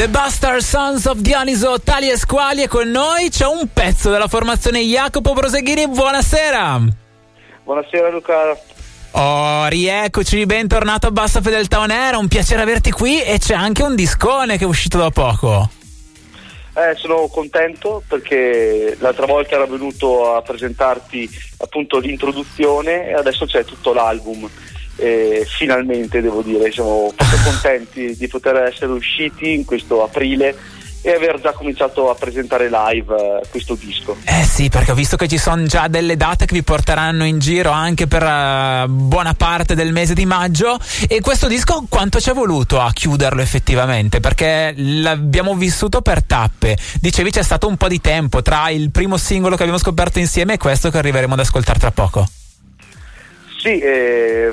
[0.00, 4.28] The Bastard Sons of Dioniso, Tali e Squali e con noi c'è un pezzo della
[4.28, 6.80] formazione Jacopo Proseghini, buonasera!
[7.64, 8.58] Buonasera Luca.
[9.10, 13.82] Oh, rieccoci, bentornato a Bassa Fedeltà On Air, un piacere averti qui e c'è anche
[13.82, 15.68] un discone che è uscito da poco.
[16.76, 21.28] Eh, sono contento perché l'altra volta era venuto a presentarti
[21.58, 24.48] appunto l'introduzione e adesso c'è tutto l'album
[25.00, 27.12] e finalmente devo dire siamo
[27.42, 30.54] contenti di poter essere usciti in questo aprile
[31.02, 34.16] e aver già cominciato a presentare live eh, questo disco.
[34.24, 37.38] Eh sì, perché ho visto che ci sono già delle date che vi porteranno in
[37.38, 42.30] giro anche per uh, buona parte del mese di maggio e questo disco quanto ci
[42.30, 44.20] è voluto a chiuderlo effettivamente?
[44.20, 46.76] Perché l'abbiamo vissuto per tappe.
[47.00, 50.54] Dicevi c'è stato un po' di tempo tra il primo singolo che abbiamo scoperto insieme
[50.54, 52.28] e questo che arriveremo ad ascoltare tra poco.
[53.60, 54.50] Sì, eh,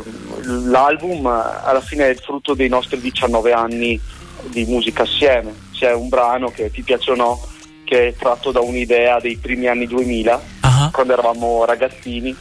[0.66, 3.98] l'album alla fine è il frutto dei nostri 19 anni
[4.48, 5.54] di musica assieme.
[5.72, 7.42] C'è un brano che ti piace o no,
[7.86, 10.92] che è tratto da un'idea dei primi anni 2000, uh-huh.
[10.92, 12.36] quando eravamo ragazzini.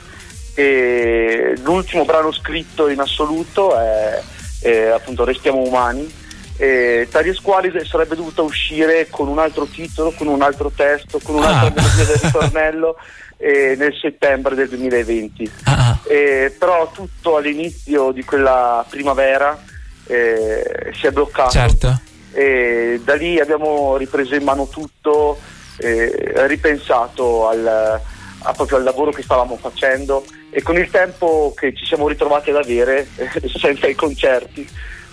[0.54, 4.20] E l'ultimo brano scritto in assoluto è,
[4.62, 6.12] è appunto Restiamo Umani.
[6.56, 11.36] E Tarie Squali sarebbe dovuta uscire con un altro titolo, con un altro testo, con
[11.36, 11.72] un'altra ah.
[11.74, 12.96] melodia del ritornello.
[13.36, 15.50] eh, nel settembre del 2020.
[15.64, 15.98] Ah.
[16.04, 19.62] Eh, però tutto all'inizio di quella primavera
[20.06, 21.50] eh, si è bloccato.
[21.50, 22.00] Certo.
[22.32, 25.38] E da lì abbiamo ripreso in mano tutto,
[25.78, 31.84] ripensato al, a, proprio al lavoro che stavamo facendo e con il tempo che ci
[31.84, 33.06] siamo ritrovati ad avere
[33.60, 34.66] senza i concerti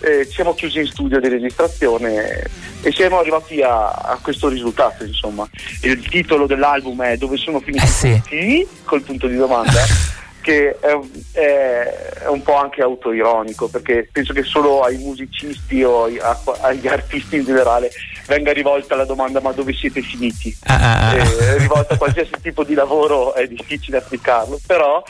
[0.03, 2.43] eh, ci siamo chiusi in studio di registrazione
[2.81, 5.47] e siamo arrivati a, a, questo risultato insomma
[5.83, 8.13] il titolo dell'album è Dove sono finiti eh sì.
[8.21, 9.79] tutti col punto di domanda
[10.43, 10.99] che è,
[11.31, 16.37] è, è, un po' anche autoironico perché penso che solo ai musicisti o ai, a,
[16.59, 17.89] agli artisti in generale
[18.27, 20.53] venga rivolta la domanda ma dove siete finiti?
[20.65, 21.15] Ah, ah, ah.
[21.15, 25.01] Eh, rivolta a qualsiasi tipo di lavoro è difficile applicarlo però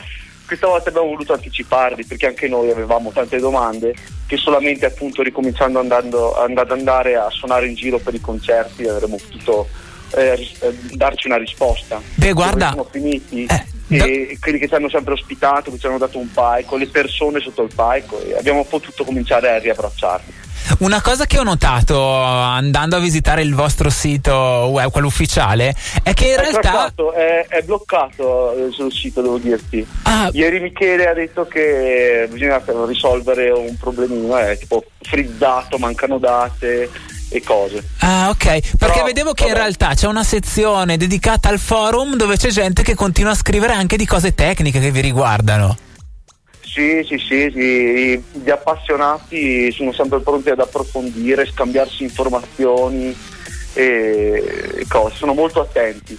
[0.46, 3.94] questa volta abbiamo voluto anticiparli perché anche noi avevamo tante domande
[4.26, 9.16] che solamente appunto ricominciando andando, ad andare a suonare in giro per i concerti avremmo
[9.16, 9.68] potuto
[10.16, 12.00] eh, eh darci una risposta.
[12.14, 13.46] Beh, guarda, siamo finiti.
[13.46, 16.86] Eh, e quelli che ci hanno sempre ospitato, che ci hanno dato un palco, le
[16.86, 20.42] persone sotto il palco e abbiamo potuto cominciare a riabbracciarli.
[20.78, 26.14] Una cosa che ho notato andando a visitare il vostro sito web, quello ufficiale, è
[26.14, 26.60] che in è realtà.
[26.60, 29.86] Traccato, è, è, bloccato eh, sul sito, devo dirti.
[30.04, 30.30] Ah.
[30.32, 36.88] Ieri Michele ha detto che bisogna risolvere un problemino, è tipo frizzato, mancano date
[37.34, 37.82] e cose.
[37.98, 38.44] Ah, ok.
[38.44, 39.54] Perché Però, vedevo che vabbè.
[39.54, 43.72] in realtà c'è una sezione dedicata al forum dove c'è gente che continua a scrivere
[43.72, 45.76] anche di cose tecniche che vi riguardano.
[46.60, 53.16] Sì, sì, sì, sì, gli appassionati sono sempre pronti ad approfondire, scambiarsi informazioni
[53.72, 56.16] e, cose, sono molto attenti.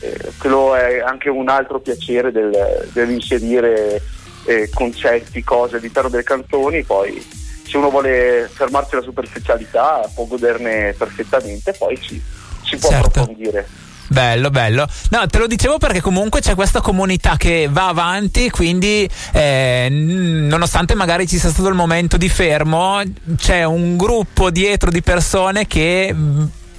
[0.00, 4.02] Eh, quello è anche un altro piacere del, dell'inserire
[4.44, 7.22] eh, concetti, cose all'interno delle canzoni, poi
[7.68, 12.20] se uno vuole fermarsi alla superficialità può goderne perfettamente, poi ci,
[12.64, 13.06] si può certo.
[13.06, 13.66] approfondire.
[14.08, 14.86] Bello, bello.
[15.10, 20.94] No, te lo dicevo perché comunque c'è questa comunità che va avanti, quindi eh, nonostante
[20.94, 23.02] magari ci sia stato il momento di fermo,
[23.36, 26.14] c'è un gruppo dietro di persone che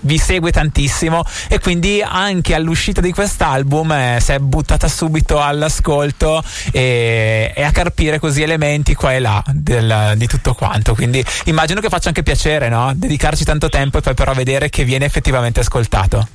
[0.02, 6.42] vi segue tantissimo e quindi anche all'uscita di quest'album eh, si è buttata subito all'ascolto
[6.72, 11.82] e, e, a carpire così elementi qua e là del, di tutto quanto quindi immagino
[11.82, 12.92] che faccia anche piacere no?
[12.96, 16.28] dedicarci tanto tempo e poi però vedere che viene effettivamente ascoltato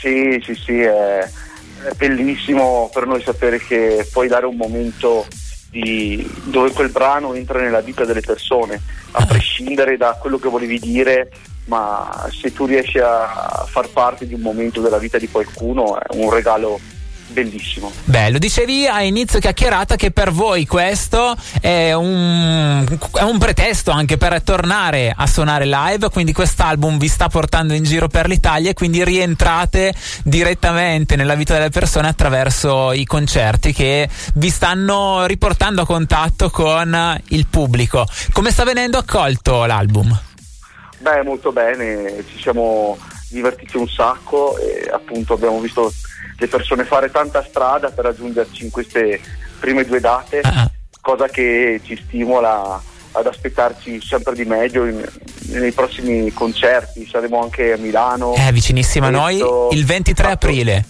[0.00, 5.26] sì, sì, sì, è, è bellissimo per noi sapere che puoi dare un momento
[5.70, 8.80] di, dove quel brano entra nella vita delle persone,
[9.12, 11.30] a prescindere da quello che volevi dire,
[11.66, 16.16] ma se tu riesci a far parte di un momento della vita di qualcuno è
[16.16, 16.80] un regalo
[17.30, 17.90] bellissimo.
[18.04, 24.16] Bello, dicevi a inizio chiacchierata che per voi questo è un, è un, pretesto anche
[24.16, 28.74] per tornare a suonare live, quindi quest'album vi sta portando in giro per l'Italia e
[28.74, 35.86] quindi rientrate direttamente nella vita delle persone attraverso i concerti che vi stanno riportando a
[35.86, 38.06] contatto con il pubblico.
[38.32, 40.18] Come sta venendo accolto l'album?
[40.98, 42.98] Beh, molto bene, ci siamo
[43.30, 45.92] divertiti un sacco e appunto abbiamo visto
[46.36, 49.20] le persone fare tanta strada per raggiungerci in queste
[49.58, 50.66] prime due date, uh-huh.
[51.00, 52.82] cosa che ci stimola
[53.12, 55.04] ad aspettarci sempre di meglio in,
[55.48, 57.06] nei prossimi concerti.
[57.06, 58.34] Saremo anche a Milano.
[58.34, 60.84] È eh, vicinissima a noi il 23 fatto, aprile.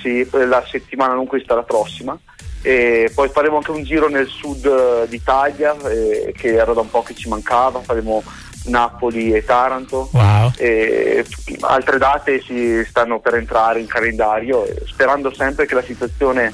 [0.00, 2.18] Sì, la settimana, non questa, la prossima.
[2.62, 7.02] E poi faremo anche un giro nel sud d'Italia, eh, che era da un po'
[7.02, 7.80] che ci mancava.
[7.80, 8.22] Faremo
[8.64, 10.08] Napoli e Taranto.
[10.12, 10.52] Wow.
[10.56, 11.24] E
[11.60, 16.52] altre date si stanno per entrare in calendario, sperando sempre che la situazione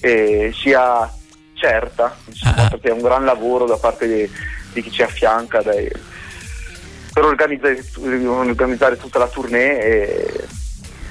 [0.00, 1.10] eh, sia
[1.54, 2.68] certa, insomma, uh-huh.
[2.70, 4.30] perché è un gran lavoro da parte di,
[4.72, 5.88] di chi ci affianca dai,
[7.12, 7.82] per organizzare,
[8.26, 10.44] organizzare, tutta la tournée e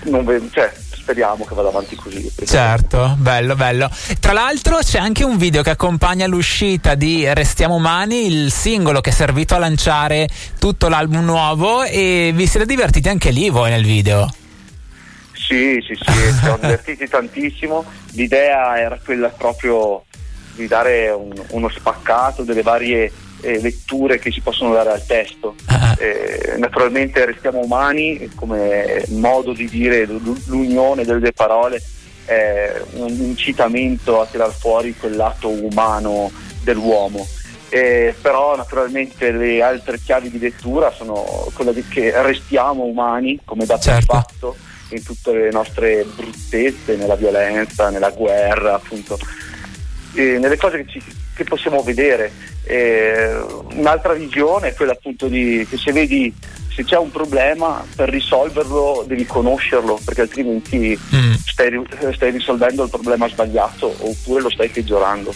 [0.06, 2.32] non, cioè, speriamo che vada avanti così.
[2.46, 3.90] Certo, bello, bello.
[4.20, 9.10] Tra l'altro c'è anche un video che accompagna l'uscita di Restiamo Umani, il singolo che
[9.10, 13.84] è servito a lanciare tutto l'album nuovo e vi siete divertiti anche lì voi nel
[13.84, 14.32] video.
[15.34, 17.84] Sì, sì, sì, ci siamo divertiti tantissimo.
[18.12, 20.04] L'idea era quella proprio
[20.54, 25.56] di dare un, uno spaccato delle varie eh, letture che si possono dare al testo.
[25.68, 26.04] Uh-huh.
[26.04, 31.82] Eh, naturalmente restiamo umani come modo di dire l'unione delle due parole
[32.26, 36.32] è un incitamento a tirar fuori quel lato umano
[36.64, 37.28] dell'uomo.
[37.70, 43.66] Eh, però naturalmente le altre chiavi di lettura sono quelle di che restiamo umani come
[43.66, 44.14] da certo.
[44.14, 44.56] fatto
[44.90, 49.18] in tutte le nostre bruttezze, nella violenza, nella guerra, appunto,
[50.14, 51.04] eh, nelle cose che, ci,
[51.34, 52.32] che possiamo vedere.
[52.64, 53.44] Eh,
[53.74, 56.34] un'altra visione è quella appunto di che se vedi
[56.74, 61.34] se c'è un problema per risolverlo devi conoscerlo perché altrimenti mm.
[61.46, 61.82] stai,
[62.14, 65.34] stai, risolvendo il problema sbagliato oppure lo stai peggiorando.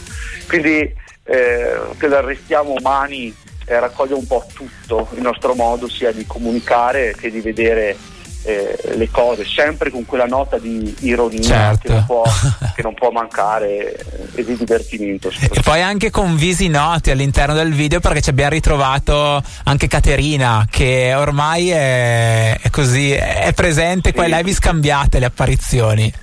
[0.48, 0.94] Quindi
[1.24, 3.34] eh, che restiamo umani
[3.66, 7.98] raccoglie un po' tutto il nostro modo sia di comunicare che di vedere
[8.46, 11.88] eh, le cose, sempre con quella nota di ironia certo.
[11.88, 12.24] che, non può,
[12.76, 13.96] che, non può, mancare
[14.36, 15.30] e di divertimento.
[15.30, 20.68] E poi anche con visi noti all'interno del video perché ci abbiamo ritrovato anche Caterina
[20.70, 24.22] che ormai è, è così, è presente sì.
[24.22, 26.14] e là vi scambiate le apparizioni.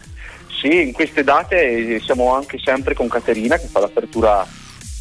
[0.60, 4.46] Sì, in queste date siamo anche sempre con Caterina che fa l'apertura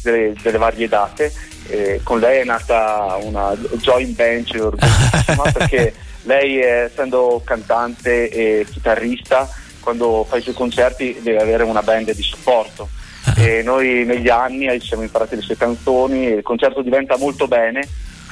[0.02, 1.32] delle, delle varie date.
[1.68, 4.76] Eh, con lei è nata una joint venture
[5.54, 9.48] perché lei essendo cantante e chitarrista
[9.80, 12.88] quando fa i suoi concerti deve avere una band di supporto.
[13.36, 17.86] E noi negli anni ci siamo imparati le sue canzoni il concerto diventa molto bene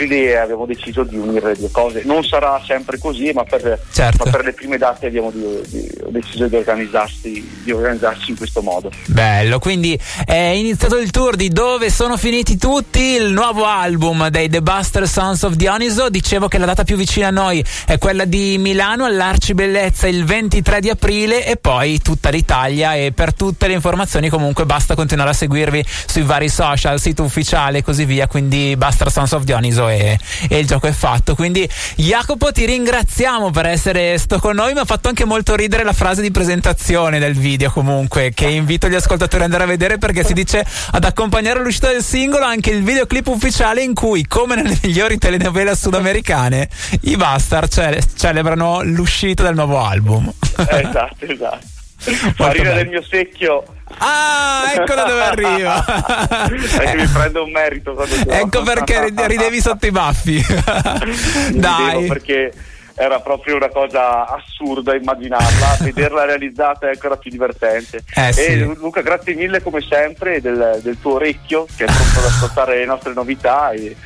[0.07, 2.01] quindi abbiamo deciso di unire le due cose.
[2.07, 4.25] Non sarà sempre così, ma per, certo.
[4.25, 8.63] ma per le prime date abbiamo di, di, deciso di organizzarsi, di organizzarci in questo
[8.63, 8.91] modo.
[9.09, 14.49] Bello, quindi è iniziato il tour di Dove sono finiti tutti, il nuovo album dei
[14.49, 16.09] The Buster Sons of Dioniso.
[16.09, 20.25] Dicevo che la data più vicina a noi è quella di Milano all'Arci Bellezza il
[20.25, 25.31] 23 di aprile e poi tutta l'Italia e per tutte le informazioni comunque basta continuare
[25.31, 29.89] a seguirvi sui vari social, sito ufficiale e così via, quindi Buster Sons of Dioniso
[29.91, 31.35] e, e, il gioco è fatto.
[31.35, 35.85] Quindi Jacopo ti ringraziamo per essere sto con noi, mi ha fatto anche molto ridere
[35.85, 39.99] la frase di presentazione del video comunque, che invito gli ascoltatori ad andare a vedere
[39.99, 44.55] perché si dice ad accompagnare l'uscita del singolo anche il videoclip ufficiale in cui, come
[44.57, 46.69] nelle migliori telenovela sudamericane,
[47.03, 50.33] i Bastard ce- celebrano l'uscita del nuovo album.
[50.57, 51.80] Esatto, esatto.
[52.01, 53.63] Fa ridere del mio secchio
[53.99, 55.85] Ah, ecco da dove arriva.
[56.49, 57.97] Che mi prendo un merito
[58.29, 60.41] Ecco perché ridevi sotto i baffi.
[61.53, 62.07] Dai.
[62.07, 62.53] Perché
[62.95, 68.03] era proprio una cosa assurda immaginarla, vederla realizzata è ancora più divertente.
[68.15, 68.41] Eh, sì.
[68.41, 72.79] E Luca, grazie mille come sempre del, del tuo orecchio che è pronto ad ascoltare
[72.79, 73.71] le nostre novità.
[73.71, 73.97] E,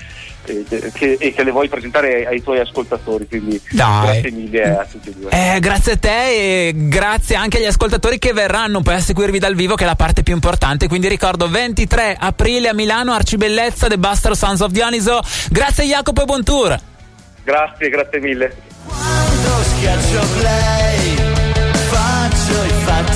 [0.52, 3.26] e che, e che, le vuoi presentare ai, tuoi ascoltatori.
[3.26, 4.04] Quindi Dai.
[4.04, 5.30] grazie mille a tutti e due.
[5.30, 9.54] Eh, grazie a te e grazie anche agli ascoltatori che verranno poi a seguirvi dal
[9.54, 10.88] vivo, che è la parte più importante.
[10.88, 15.20] Quindi ricordo 23 aprile a Milano, Arcibellezza, The Buster Sons of Dioniso.
[15.50, 16.78] Grazie Jacopo e buon tour.
[17.44, 18.56] Grazie, grazie mille.
[18.86, 21.16] Quando schiaccio play,
[21.90, 23.13] faccio i fatti